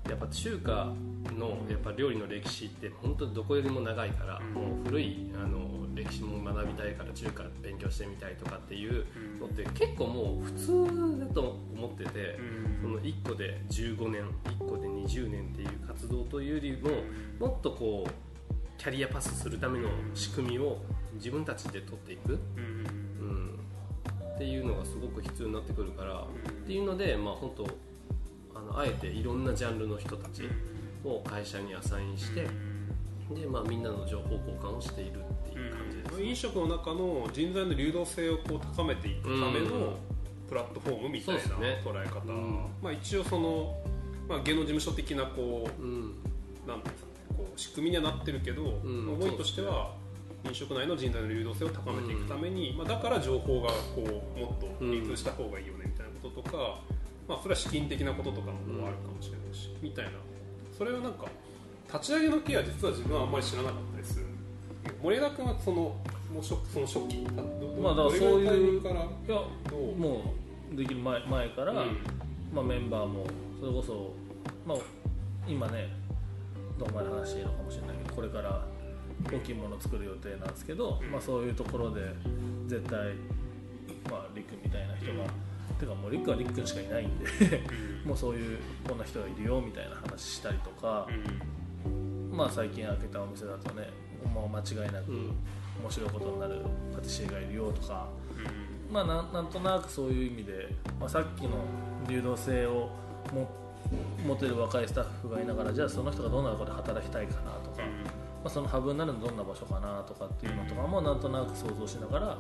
[0.09, 0.93] やっぱ中華
[1.39, 9.07] のやっぱ料理の歴史って本当にどこよりも長いから、もう古いあの歴史も学びたいから中華勉強してみたいとかっていう
[9.41, 12.39] のって結構もう普通だと思ってて、
[12.83, 16.91] その1個で15年1個で20年っていう活動というよりも
[17.41, 18.11] もっとこう
[18.79, 20.79] キャリアパスするための仕組みを
[21.15, 22.39] 自分たちで取っていく、
[23.19, 23.59] うん、
[24.35, 26.27] っていうのがすごく必要になってくるから、っ
[26.67, 27.67] ていうので、まあ、本当
[28.55, 30.43] あのあえていろんなジャンルの人たち
[31.05, 32.47] を会社にアサインして、
[33.35, 35.21] でまあ、みんなの情報交換をしている。
[35.21, 35.23] っ
[36.17, 39.97] ていう感じです、飲食の中の人材の流動性をこう高めていくための
[40.49, 42.67] プラットフォームみたいな捉え方、うん。
[42.83, 43.75] まあ、一応その、
[44.29, 46.15] まあ、芸能事務所的なこううん。
[46.67, 49.09] なんていうんですかねこう仕組みにはなってるけど、ん。
[49.13, 49.95] 思いとしては
[50.45, 54.03] 飲食内の人材の流動性を高めていくために、まあ、だから情報がこ
[54.37, 56.81] うもっと流通した方がいいよねみたいなこととか、
[57.29, 60.13] まあ、それは資金的なこととかもあるかもしれないし、みたいな。
[60.77, 61.27] それをなんか
[61.93, 64.27] 立ち上げの経緯は実は自分はあんまり知らなかったりする
[65.03, 65.97] 森枝君はそのも
[66.35, 67.19] う初その初期
[67.81, 68.95] まあだからどれぐらいのタイミングから？
[68.95, 69.35] いや
[69.99, 70.35] も
[70.73, 71.99] うできる前前から、うん。
[72.53, 73.27] まあ、メンバーも
[73.61, 74.13] それこそ、
[74.67, 74.79] まあ、
[75.49, 75.89] 今ね
[76.79, 78.65] どんまり話していいのかもしれないけどこれから
[79.31, 82.03] 大きいものを作る予定なんですけど、まあ、そういうところで
[82.67, 82.99] 絶対、
[84.11, 85.25] まあ、リみたいな人が、
[85.79, 87.27] てかもうリックはリックしかいないんで
[88.07, 91.07] もうそういうこんな人がいるよみたいな話したりとか、
[92.31, 93.89] まあ、最近開けたお店だとね
[94.27, 95.35] もう間違いなくうん。
[95.83, 96.63] 面白いことになる
[96.95, 98.09] パティシエがいるよとか。
[98.91, 100.69] まあ、なんなんとなくそういう意味で、
[101.01, 101.51] まあ、さっきの
[102.09, 102.91] 流動性を
[103.33, 103.49] も
[104.25, 107.83] 持てる若いスタッフがいながらじゃあその人がどんなところで働きたいかなとか、ま
[108.45, 112.39] あ、そのハブになるのどんな場所かなとかっていうのとかもなんとなく想像しながら、ま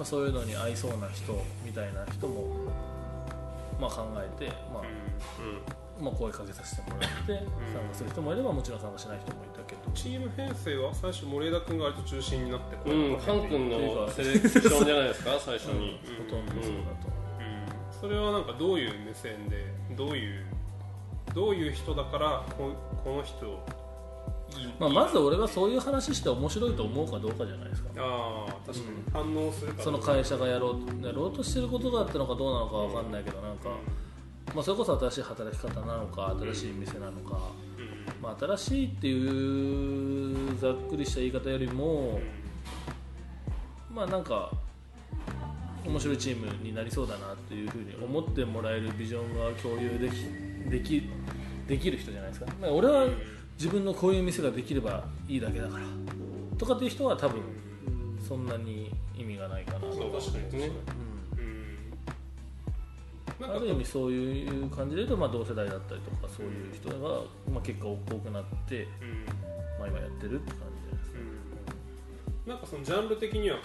[0.00, 2.48] あ、そういうのに合いそうな人みたいな人も、
[3.80, 4.82] まあ、考えて、まあ
[6.00, 9.90] まあ、声かけさせてもらって参加する人もいればもちろん参加しない人もいたけど。
[9.94, 15.30] チーム編成は最初森枝君が割と中心になってこうん、うハン君のセレクションじゃないですか？
[15.40, 16.46] 最初に、ほとん。
[16.46, 16.68] どそうだ
[17.02, 20.44] と、それはなんかどういう目線でどういう
[21.34, 22.70] どういう人だからこ
[23.04, 23.58] この人
[24.80, 27.90] まあ、まず俺がそういう話して面白いと思うかどうかじゃないですか。
[27.98, 33.68] ああ確かに、反応するかその会社がやろうやろうとしてることがあったのかどうなのかわかんないけどなんか、
[34.54, 37.38] まあ、それこそ新しい働き方なのか新しい店なのか、
[38.22, 42.20] まあ、新しいっていうざっくりした言い方よりも
[43.92, 44.50] まあなんか
[45.84, 51.08] 面白いチームになりそうだなっていうふうに思ってもらえるビジョンが共有できでき
[51.66, 53.06] できる人じゃないですか、まあ、俺は
[53.56, 55.84] 自分のこういう店ができればいいだけだから。
[56.58, 57.40] とかっていう人は多分
[58.26, 60.66] そんなに意味がないかなと確かにね、
[61.02, 61.07] うん
[63.40, 67.22] ある意味そういう感じで言うと、まあ、同世代だったりとかそういう人が、
[67.52, 69.24] まあ、結果多くなって、うん。
[69.78, 72.50] まあ、今やってるって感じですうん。
[72.50, 73.62] なんかそのジャンル的にはこ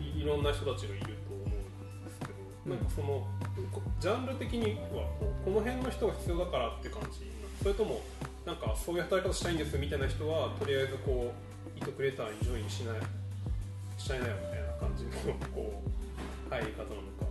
[0.00, 3.26] ういいろんな人たちがいると思うんですけど、なんかその
[3.70, 7.30] こジャンル的にはこうこの辺の人が必要だからって感じ
[7.62, 8.00] それとも
[8.46, 11.32] なんかそういう働き方したいんですみたいな人はとりあえずこ
[11.76, 13.00] うイートクリエイターにジョインしない
[13.98, 15.10] しちゃいなよみたいな感じの
[15.54, 15.82] こ
[16.48, 17.21] う入り方なのか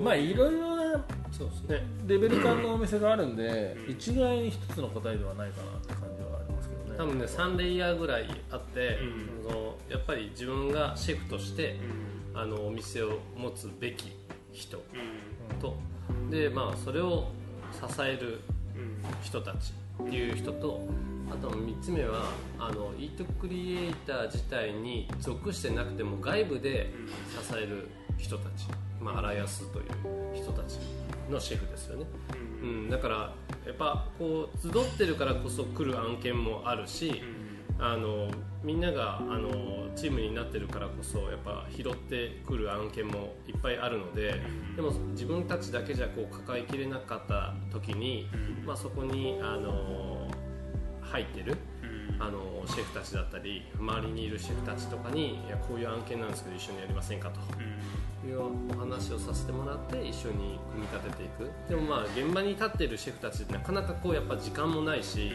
[0.00, 1.86] まあいろいろなそうですね。
[2.06, 6.98] レベル感のお店があるんで、一概に一つの答えではないかなって感じはありますけどね。
[6.98, 8.98] 多分ね3レイヤーぐらいあって、
[9.40, 11.76] うそのやっぱり自分がシェフとして、
[12.34, 14.12] あのお店を持つべき
[14.52, 14.82] 人
[15.60, 15.76] と、
[16.30, 17.28] でまあそれを
[17.72, 18.40] 支える
[19.22, 20.80] 人たちっていう人と
[21.30, 22.24] あと3つ目は
[22.58, 26.92] あのイートクリエイター自体に属してなくても外部で
[27.28, 28.66] 支える人たち、
[29.00, 29.86] まあ、アライアスという
[30.34, 30.78] 人たち
[31.30, 32.06] のシェフですよね、
[32.62, 33.16] うん、だから
[33.66, 37.22] やっぱこう集ってるからこそ来る案件もあるし、
[37.78, 38.28] あの
[38.62, 44.34] みんながあのチームになってるからこそやっぱ拾ってくる案件もいっぱいあるので、
[44.76, 48.28] でも自分たちだけじゃこう抱えきれなかった時に、
[48.66, 50.28] まあ、そこにあの
[51.00, 51.56] 入ってる、
[52.18, 57.40] あのシェフたちだったり周りにいるシェフたちとかにいやこういう案件なんですけど一緒にやりませんかと
[58.26, 58.40] いう
[58.76, 65.32] お話をさせてもらって一緒に組み立てていくでもまあ現場に立ってるシェフたちってなかなかこうやっぱ時間もないし、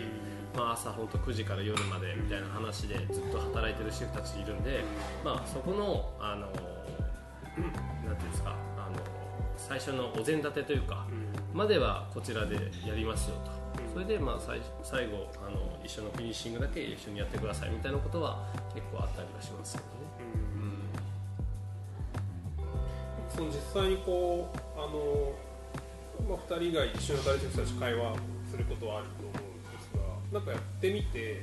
[0.56, 4.84] まあ、朝本当9時から夜までみたいな話でずっと働いてるシェフたちいるんで、
[5.24, 9.00] まあ、そこのあのなんていうんですかあの
[9.58, 11.08] 最初のお膳立てというか、
[11.54, 13.52] まではこちらでやりますよと。
[13.94, 19.95] それでまあ最最後あの一緒のフィニッシングだけ一緒にやってくださいみたいなことは結構あったりはします。
[23.36, 25.34] その実際にこうあの、
[26.28, 28.16] まあ、2人が一緒に働いてる人たち会話
[28.50, 29.92] することはあると思うんです
[30.32, 31.42] がなんかやってみて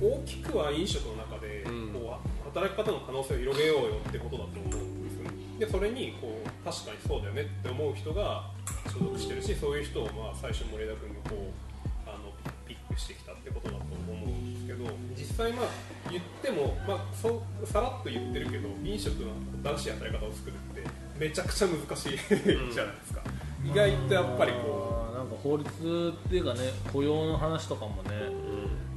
[0.00, 5.30] 大きくは飲食の中でこう、働き方の可能性を広げようよってことだと思うんですよね。
[5.58, 8.50] でそれにこう確かにそうだよねって思う人が
[8.92, 12.34] 所属してるしそういう人をまあ最初森枝君がこうあの
[12.66, 14.84] ピックしてきたってことだと思うんですけど
[15.16, 15.66] 実際まあ
[16.10, 19.32] 言っても、まあ、そうさらっと言ってるけど飲食の
[19.76, 20.82] 新しい働き方を作るって
[21.18, 23.22] めちゃくちゃ難しいじゃないですか、
[23.64, 26.60] 意外とやっぱりこうなんか法律っていうかね
[26.92, 28.10] 雇用の話とかもね、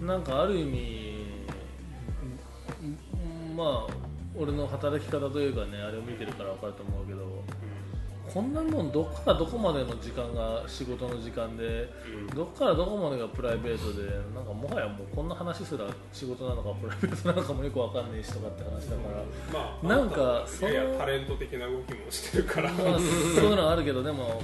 [0.02, 1.20] うん、なんかある意味
[3.56, 3.94] まあ
[4.38, 7.26] 俺の働き方というかねあれを見てるから分かると思うけど、
[8.32, 11.90] こんなもんどこからどこまでの時間が仕事の時間で、
[12.30, 24.42] うん、どこからどこまでがプライベートでなんかもはやもうこんな話すら仕事なのかプライベートなのかもよく分かんないしとかって話だから、まあ、なんかそういうタレント的な動きもしてるから、まあ、そういうのはあるけどでも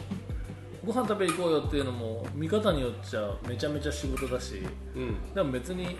[0.85, 4.61] ご飯食べ行こうよっていうのも見方によっちゃめちゃめちゃ仕事だし、
[4.95, 5.97] うん、でも別に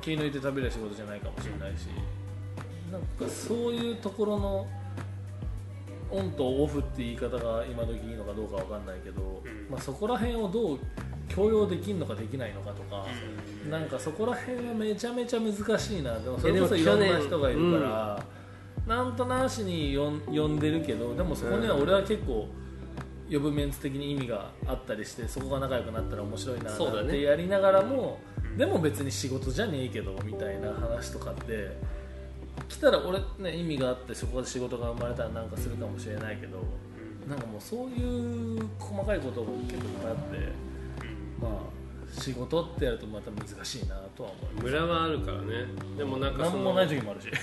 [0.00, 1.88] 気抜いて食べる仕事じゃないかもしれないし
[2.90, 4.66] なんかそういうところの
[6.10, 10.78] オンとオフって言い方が今時いいのかどうかわかんないけど、うん、まあ、そこら辺をどう
[11.28, 13.06] 強要できるのかできないのかとか、
[13.64, 16.18] うん、なんかそこら辺はめちゃめちゃ難しいな。
[16.18, 18.24] でもそれこそいろんな人がいるから、
[18.84, 22.48] うん、なんとなしに呼んでるけどでもそこには俺は結構
[23.30, 28.18] 呼ぶメンツ的に意味があったりしてそこが仲良くなったら面白いなってやりながらも、
[28.52, 31.97] ね、でも別に仕事じゃねえけどみたいな話とかって。
[32.68, 36.62] 来たら俺ね意味があってそこで仕事が生まれたらなんかするかもしれないけど、
[37.28, 40.38] なんかもうそういう細かいことが結構いっぱいあって、
[41.40, 41.77] まあ
[42.12, 44.66] 仕事ってやるとまた難しいなとは思います。
[44.66, 45.66] ムラはあるからね。
[45.96, 47.28] でもなんか何もない時もあるし。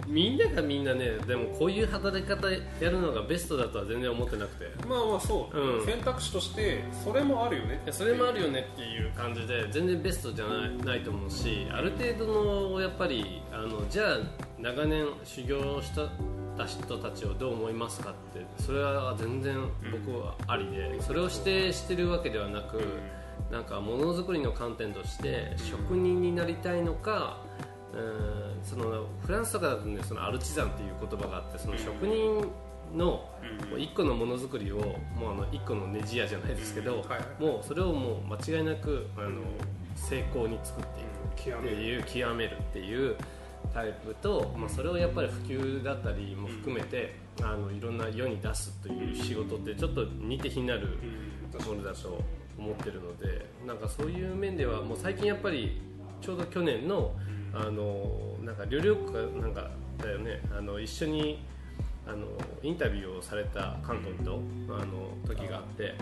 [0.10, 2.58] みんながみんなねでもこういう働き方や
[2.90, 4.70] るのがベストだとは全然思ってなくて。
[4.86, 14.18] まあまあそう、うん、選択肢としてそれもあるよねそれもあるよねっていう感じで全然ベストじゃないないと思うしある程度のやっぱりあのじゃあ
[14.58, 16.08] 長年修行した
[16.56, 19.56] た人たちをどう思いますかってそれは全然
[19.90, 22.82] 僕はありでそれを指定してるわけではなく
[23.50, 27.38] なんかものづくりの観点として職人になりたいのか
[27.92, 32.46] うんそのフランスとかだと、ね、そのアルチザンっていう言葉があってその職人
[32.96, 33.28] の
[33.76, 37.04] 1個のものづくりをもうあの1個のネジ屋じゃないですけど、
[37.38, 39.42] もうそれをもう間違いなくあの
[39.94, 42.56] 成功に作っていくっていう極める。
[42.56, 43.16] っていう
[43.74, 50.98] タイプと、まあ、それをやっぱり普及だったりも含めて、あのいろんな世に出すという仕事ってちょっと似て非なる
[51.66, 52.22] ものだと
[52.60, 55.80] 思ってるのでなんかそういう面ではもう最近やっぱり
[56.20, 57.14] ちょうど去年の
[57.52, 61.42] あのなんか旅力かなんかだよねあの一緒に
[62.06, 62.26] あの
[62.62, 65.94] インタビューをされた関東とあの時があって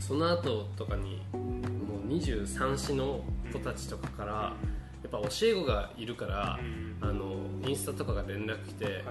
[0.00, 3.20] その後とかにもう23市の
[3.52, 6.58] 子たちとかからやっぱ教え子がいるから、
[7.02, 9.04] あのインスタとかが連絡来て、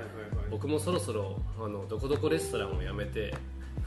[0.50, 3.36] 僕もそろそろあのどこどこレストランを辞めて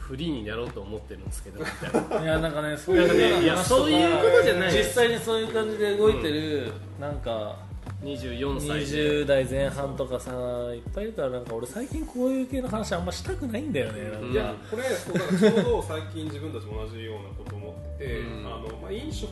[0.07, 1.59] フリーになろうと思ってるんですけど。
[1.59, 4.71] みたいないやなんかねそういういやそういうことじゃない。
[4.71, 7.67] 実際にそういう感じで動いてる、うん、なんか
[8.03, 10.31] 24歳20代前半とかさ
[10.73, 19.29] いっぱいいるからなんか俺最近こういう系の話あんましたくないんだよねいやこれそうだちょうど最近自分たちも同じようなこと思ってて、うん、あのまあ、飲食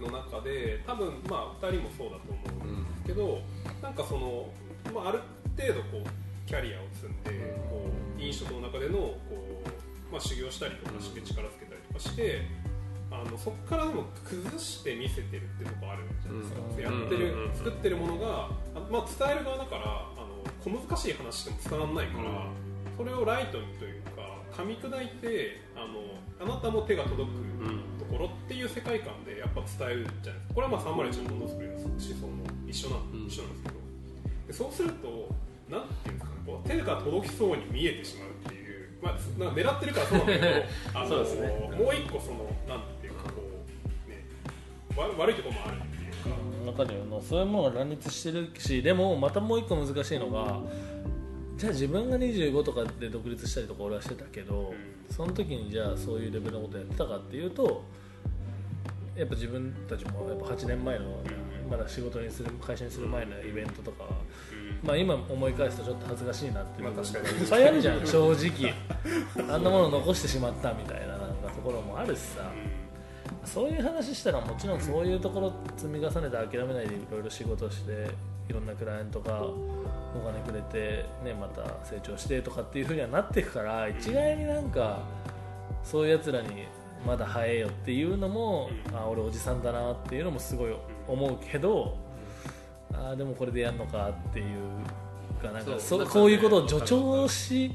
[0.00, 4.48] の中で多分まあ2人もそうだと思うんですけど、うん、なんかその、
[4.94, 5.20] まあ、ある
[5.56, 9.45] 程度こうキャリアを積んでこう飲食の中でのこう、
[10.10, 12.42] まあ、修行したりとかして力つけたりとかして
[13.10, 18.50] あのそこからでも崩して見せてるってところあるじゃないですか、うん、やってる、作ってるものが、
[18.90, 22.46] まあ、伝える側だからあの小難しい話でも伝わらないから、
[22.96, 27.36] それをライトにというか噛み砕いてあのあなたも手が届く
[27.98, 30.54] ところっていう世界観でやっぱ伝えるじゃないですか。
[30.54, 33.86] これはまあ301のものづくりの思想も一緒な,、一緒なんですけど。
[34.46, 35.28] でそうすると
[35.68, 38.65] なんていうんですかねこう手が届きそうに見えてしまうっていう、
[39.02, 40.48] まあ、なんか狙ってるからそうなんだけど
[40.94, 42.80] あの、ね、もう一個そのなん
[45.18, 46.46] 悪いところもあるっていうか。
[46.66, 50.60] 中でのそういうものが乱立してるしでもまたもう一個難しいのが
[51.56, 54.72] じゃあ自分が25とかで独立したりとか俺はしてたけど、
[55.08, 57.84] うん、その時にじゃあそういうレベルのことやってたかっていうと
[59.16, 61.04] やっぱ自分たちもやっぱ8年前の、
[61.70, 64.04] まだ仕事にする会社にする前のイベントとか、
[64.52, 68.74] うん、まあ、今思い返すとちょっと恥ずかしいなっていうのがいっぱいあるじゃん正直。
[69.52, 72.50] あんなもの残してしまったみたいななんかところもあるしさ、
[73.44, 78.08] そういう話したらもちろんそういうところ積み重ねて諦めないでいろいろ仕事して
[78.48, 79.54] いろんなクライアントがお
[80.24, 85.00] 金くれて、ね、また成長してとかっていうふうにはなっていくから一概になんか
[85.82, 86.66] そういうやつらに
[87.06, 90.74] まだ早えよっていうのも、あ俺おじさんだなっていうのもすごい
[91.06, 91.96] 思うけど、
[92.92, 97.70] あでもこれでやるのかっていうかなんかそこういうことを助長し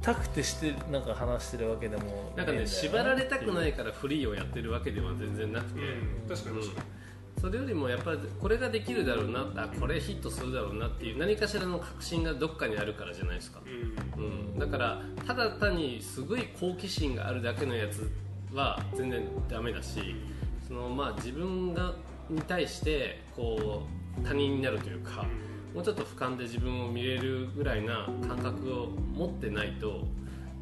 [0.00, 5.80] たくてしてなんか話してるわけでもなんかね縛られたくないからフリーをやってるわけでは全然なくて、
[6.28, 6.98] 確かに確かに、
[7.40, 13.60] それよりもやっぱりこれができるだろうなあこれヒットするだろうなっていう何かしらの確信がどっかにあるからじゃないですか、
[14.16, 18.10] うん、だからただ単にすごい好奇心があるだけのやつ
[18.52, 20.16] は全然ダメだし
[20.66, 21.94] そのまあ自分が
[22.30, 23.82] に対してこ
[24.22, 25.24] う他人になるというか、
[25.74, 30.04] もうちょっと俯瞰で自分を見れるぐらいな感覚を持ってないと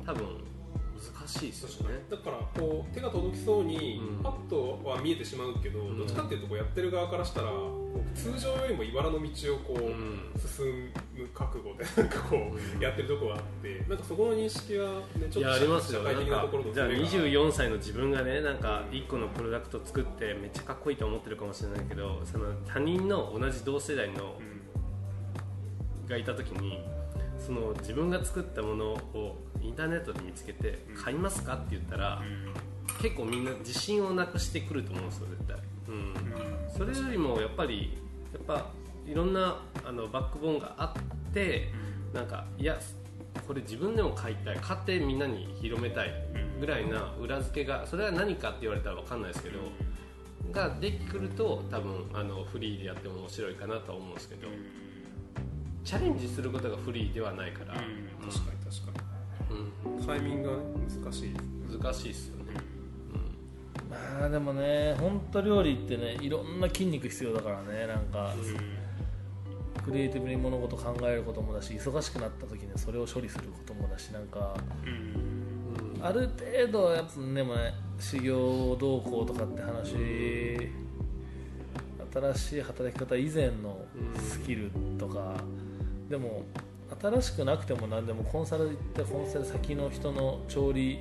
[0.04, 0.26] 多分
[0.96, 2.04] 難しいですよね。
[2.10, 7.50] だからこう手が届きそうにパッとは見えてしまうけど、うん、どっちかっていうとこうやってる側からしたら
[8.14, 12.36] 通常よりも茨の道をこう、進む覚悟でなんかこ
[12.78, 16.02] うやってるとこがあってなんかそこの認識はねちょっとありますよ。
[16.02, 24.34] 社会的なところじゃあ24歳の自分がねなんか1個のプロダクト作ってめっちゃかっこいいと思ってるかもしれないけどその他人の同じ同世代の、
[26.08, 26.80] がいた時に
[27.38, 32.22] その自分が作ったものをインターネットで見つけて買いますかって言ったら、
[33.00, 35.56] 結構みんな自信をなくしてくると思うんですよ絶対、
[35.88, 36.14] うん、
[36.76, 37.98] それよりもやっぱり
[38.32, 38.70] やっぱ
[39.06, 41.68] いろんなあのバックボーンがあって
[42.14, 42.78] なんかいや
[43.46, 46.12] これ自分でも買いたい買ってみんなに広めたい
[46.58, 49.58] ぐらいな裏付けがそれは何かって言われたら分かんないですけど
[50.52, 54.48] ができくると多分あのフリーでやっても面白いかなとは思うんですけど
[55.84, 59.05] チャレンジすることがフリーではないから、確かに確かに、うん、
[60.06, 60.56] タイミングが
[61.02, 61.56] 難しい。
[61.66, 62.44] 難しいですよね、
[63.12, 68.34] うん、まあでもね本当料理ってねいろんな筋肉必要だからねなんか、
[69.84, 79.94] クリエイティブに物事考えることもだし忙しくなった時にそれを処理することもだしなんか、うん、ある程度やっぱねもね修行動向とかって話、
[82.12, 83.84] 新しい働き方以前の
[84.18, 85.34] スキルとか、
[86.08, 86.44] でも
[87.00, 91.00] 新しくなくても何でもコンサル行ってコンサル先の人の調理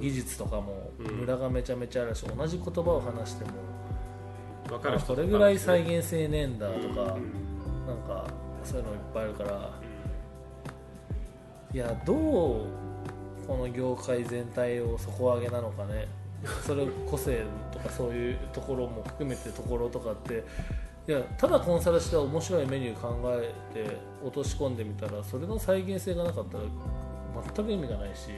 [0.00, 3.50] 技術とかも無駄がめちゃめちゃあるし、同じ言葉を話しても
[4.68, 7.16] 分かるそれぐらい再現性ねえんだとか、
[7.86, 8.26] なんか
[8.64, 9.70] そういうのいっぱいあるから
[11.72, 12.16] いやどう
[13.46, 16.08] この業界全体を底上げなのかね。
[16.64, 20.44] それ個性とかそういうところも含めてところとかって
[21.08, 26.64] いやただコンサルして面白いメニュー考えて落とし込んでみたらそれの再現性がなかったら
[27.54, 28.30] 全く意味がないし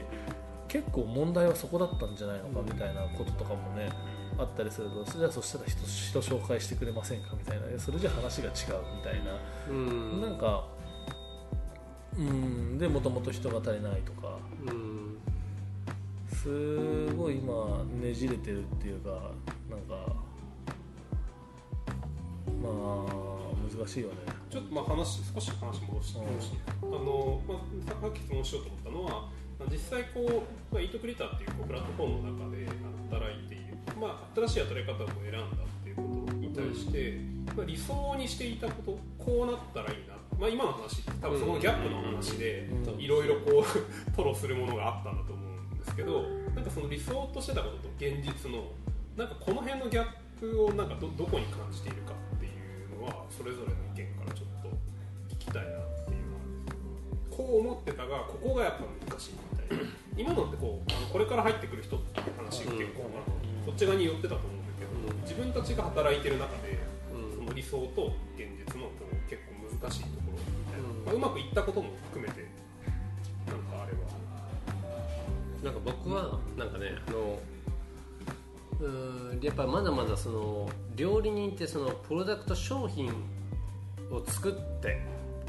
[0.69, 3.89] 結構問題はそこだったんじゃないのかみたいなこととかもね
[4.37, 8.53] あったりするとじゃあそしたら人人紹介してくれませんかみたいなそれじゃ話が違う
[8.97, 9.39] みたいな、
[9.71, 10.65] うん、なんか
[12.19, 15.19] うんでもともと人が足りないとか、うん、
[16.37, 19.11] すごい今ねじれてるっていうか
[19.71, 20.28] なんか
[22.63, 23.29] まあ
[23.77, 24.15] 難しいよね。
[24.51, 26.21] ちょっとまあ話少し話戻して、
[26.83, 29.29] うん、あの、まあ、さっき質問しようと思ったのは
[29.71, 32.67] 実際こう、まあ、イートクリターっていうこうプラットフォームの中で
[33.11, 37.19] 働いている、まあ、新しい働き方を選んだっていうことに対して、
[37.57, 43.63] まあ、理想にしていたことこうなったらいいな、まあ、今の話多分そのギャップの話でいろいろこう
[44.13, 46.23] 吐露するものがあったんだと思うんですけど
[46.55, 48.71] なんかその理想としてたことと現実の
[49.17, 50.07] なんかこの辺のギャッ
[50.39, 52.13] プをなんかどどこに感じているか
[53.09, 54.69] はそれぞれの意見からちょっと
[55.35, 56.43] 聞きたいなっていうのは
[57.31, 59.85] こう思ってたがここがやっぱ難しいみたいな。
[60.19, 63.39] 今のってこうあのこれから入ってくる人っていう話が結構、あの。
[63.69, 66.79] そっち側に寄ってたと思うんだけど、自分たちが働いてる中で、
[67.37, 72.49] その理想と現実のこう結構難しいところみたいな、まあ、うまくいったことも含めて
[73.47, 74.09] なんかあれは。
[75.63, 77.58] なんか僕はなんかねあのうん
[79.41, 83.13] やっぱまだまだその料理人ってそのプロダクト商品
[84.11, 85.03] を作って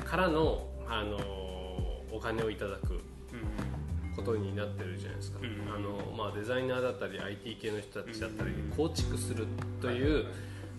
[0.03, 1.17] からの、あの
[2.11, 2.99] お金をいただく
[4.15, 5.39] ことになってるじゃないですか、
[5.75, 9.45] あのまあ、デザイナーだったり IT 系の人たちだったり構築する
[9.79, 10.25] という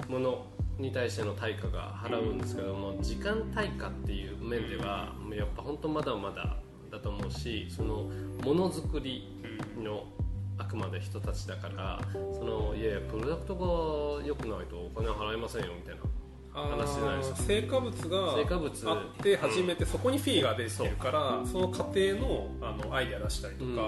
[0.09, 0.47] もの
[0.79, 6.57] に対しての対価が払うんですけども時間対価っていう面ではやっぱ本当まだまだ
[6.91, 8.11] だと思うしその
[8.45, 9.29] ものづくり
[9.79, 10.05] の
[10.61, 16.01] あくまで人たちだからそのいやいやプロダクトが良くないとお金払いませんよみたいな。
[16.53, 17.37] 話じゃないですか。
[17.37, 18.91] 成果物が成果物。
[18.91, 23.81] あって初めてそこにフィーが出てるから、その過程のあのアイデア出したりとか、うん、あ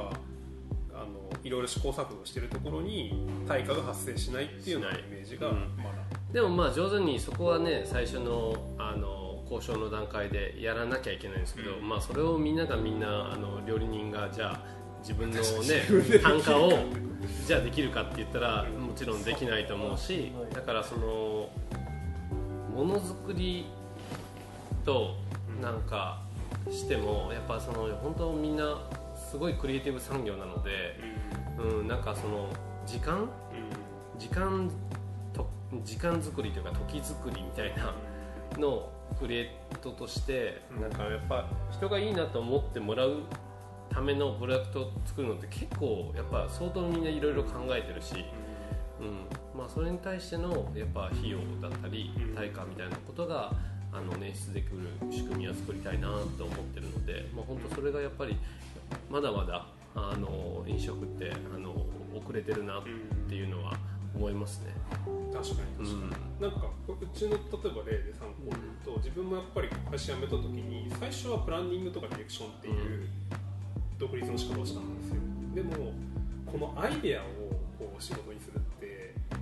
[1.01, 15.43] のいろいろ試行錯誤してるところに対価が発生しないっていうようなイメージがまだ、でもまあ上手にそこはね最初のあの交渉の段階でやらなきゃいけないんですけど、まあ、それをみんながみんなあの料理人がじゃあ自分のね
[16.23, 16.73] 単価を
[17.47, 21.51] じゃあできるかって言ったらもちろんできないと思うしだからその
[22.75, 23.67] ものづくり
[24.85, 25.17] と
[25.61, 26.23] なんか
[26.71, 28.79] してもやっぱその本当みんな
[29.31, 30.99] すごいクリエイティブ産業なので、
[31.59, 32.49] うん、なんかその
[32.87, 33.29] 時間？
[34.19, 34.71] 時間
[35.33, 35.49] と
[35.85, 37.95] 時間作りというか時作りみたいな
[38.59, 43.23] のをクリエイトとしてなんかやっぱ人がいいなと思ってもらう
[43.93, 48.25] ためのプロダクトを作るのって結構やっぱ相当みんないろいろ考えてるし、
[49.01, 49.59] うん。
[49.59, 53.53] まあ、それに対してのやっぱ費用だったり対価みたいなことが
[53.93, 58.37] あの捻出できる仕組みは作りたいなと思ってるので、まあ、本当それがやっぱり
[59.11, 61.75] まだまだあの飲食ってあの
[62.15, 62.83] 遅れてるなっ
[63.29, 63.75] ていうのは
[64.15, 64.73] 思いますね。
[65.33, 68.51] 確かに確かに、なんかうちの例えば例で参考に
[68.85, 73.09] 言うと、自分もやっぱり会社辞めた時に最初はプランニングとかディレクションっていう
[73.99, 75.17] 独立の仕方をしたんですよ。
[75.55, 75.93] でも
[76.47, 77.25] このアイデアを
[77.79, 79.35] こう仕事にするってあ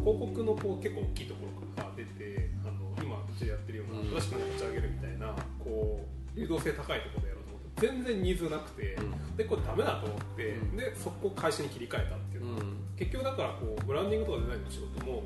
[0.00, 1.46] の広告のこう結構大きいとこ
[1.76, 8.98] ろから出てあの今うちでやってるような詳しく立ち上げるみたいなこう流動性高いところでやろうと思って全然ニーズなくて、
[9.36, 12.44] でこれダメだと思って、でそこ会社に切り替えたっていう
[12.96, 15.22] 結局だからこうブランディングとかデザインの仕事も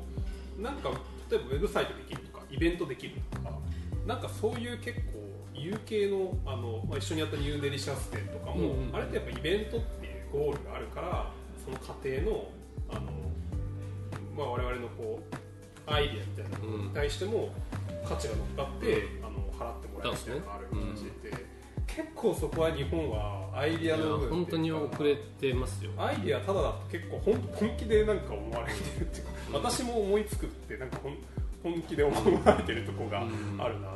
[0.59, 0.89] なんか
[1.31, 3.57] 例えばウェブサイトできるとかイベントできるとか
[4.05, 5.32] なんかそういう結構
[5.63, 11.31] 有形のあの、まあ、一緒にやったニューデリシャス店とかも、うんうん、あれってやっぱイベントっていうゴールがあるから
[11.63, 12.49] その過程の
[12.89, 13.11] あの、
[14.35, 17.49] まあ、我々のこうアイディアみたいなものに対しても
[18.05, 21.45] 価値が乗っかって、うん、あの払ってもらえるみたいなのがある感じで、ね。
[21.77, 25.91] うん、結構そこは日本はアイディアの部分本当に遅れてますよ。
[25.97, 31.17] アイディアただだと結構本本気でなんか思われてるっていうか、うん、私も思いつくってなんか本
[31.63, 33.19] 本気で思われてるとこが
[33.57, 33.93] あるな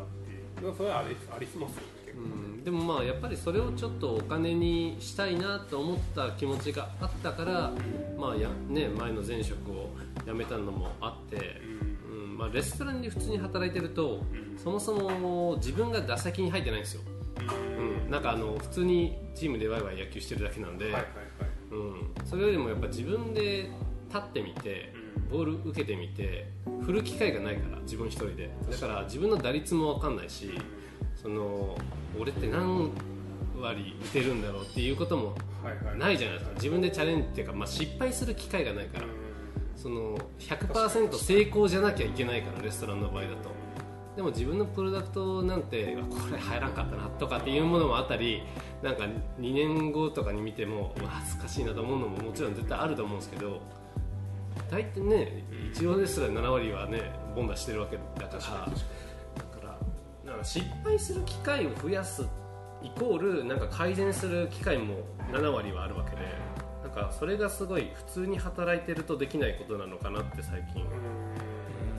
[0.76, 1.84] それはありありますよ
[2.18, 7.72] うん、でもまあやっぱりそれをちょっとお金にしたいなと思った気持ちがあったから、
[8.18, 9.92] まあやね、前の前職を
[10.26, 11.62] 辞めたのもあって、
[12.10, 12.38] うん。
[12.38, 14.24] まあ、レストランで普通に働いてると、
[14.58, 17.02] そもそも自分が打席に入ってないんですよ、
[18.06, 20.94] うん、なんかあの普通にチームでワイワイ野球してるだけなんで、
[21.72, 23.70] うん、それよりもやっぱ自分で
[24.10, 24.94] 立ってみて、
[25.30, 26.52] ボール受けてみて
[26.84, 28.50] 振る機会がないから自分一人で。
[28.70, 30.52] だから自分の打率も分かんないし
[31.16, 31.78] その
[32.20, 32.92] 俺って何
[33.60, 35.36] 割打てるんだろうっていうことも
[35.98, 36.56] ないじゃないですか。
[36.56, 39.06] 自分でチャレンジっていうか、まあ、失敗する機会がないから。
[39.78, 43.56] その100%成功じゃなきゃいけないからレストランの場合だと。
[44.16, 48.42] でも自分のプロダクトなんてこれ入らんかったなとかっていうものもあったり
[48.82, 49.04] なんか
[49.40, 53.62] 2年後とかに見ても恥ずかしいなと思うのももちろん絶対あると思うんですけど
[54.70, 58.40] 大体ね一応ですら7割はねボンダしてるわけだから。
[58.40, 58.68] だから
[60.38, 62.24] か失敗する機会を増やす
[62.84, 64.96] イコールなんか改善する機会も
[65.32, 66.22] 7割はあるわけで
[66.84, 70.86] なんかそれがすごい普通に働いてるとできないことなのかなって最近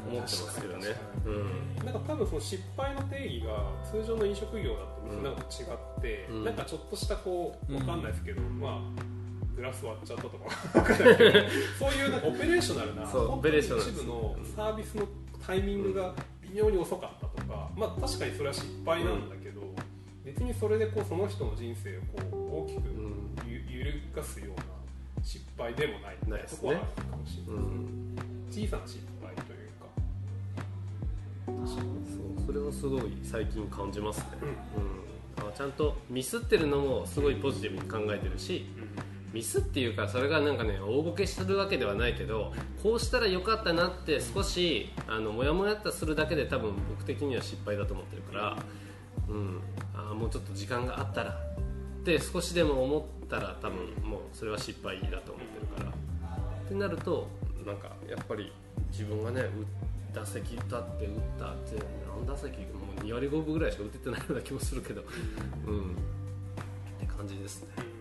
[0.09, 0.86] 思ってますけどね、
[1.26, 4.80] うん、なんか多分その失敗の定義が通常の飲食業だ
[5.11, 8.80] となんか違って、うん、なんかちょっとしたこうわかんないですけど、うん、まあ
[9.59, 10.94] グラス割っちゃったとか。
[11.78, 15.09] そういうなんかオペレーショナルなオペレーショナル一部のサービスの
[15.44, 19.74] タイミングが微妙に遅かったとか、まあ、確かにそれは失敗なんだけど、うん、
[20.24, 22.00] 別にそれでこうその人の人生を
[22.30, 22.80] こう大きく
[23.68, 24.64] 揺るがすような
[25.24, 28.16] 失敗でもないみたいなところはあるかもしれない、うん、
[28.48, 31.66] 小さな失敗というか。
[31.66, 34.24] そうそれはすごい最近感じますね、
[35.36, 42.53] うん、うん、ちゃんとミスってるのもすごいポジティブに考えてるし、うんミスっていうかそれがなんかね大ごけするわけではないけど
[42.83, 48.57] こうしたらよかったなって少しあのモヤモヤっとするだけで多分僕的には失敗だと思ってるから、
[49.29, 49.61] うん、
[49.95, 55.93] あもうちょっと時間があったらって少しでも思ったら多分もうそれは失敗だと思ってるからっ
[56.68, 57.29] てなると
[57.66, 58.51] なんかやっぱり
[58.91, 59.43] 自分がね
[60.14, 60.81] 打席立って打っ
[61.39, 61.76] たって
[62.09, 62.64] 何打席も
[62.99, 65.03] う2割5分ぐらいしか打ててないような気もするけど、
[65.66, 65.95] うん、っ
[66.99, 67.97] て感じですね。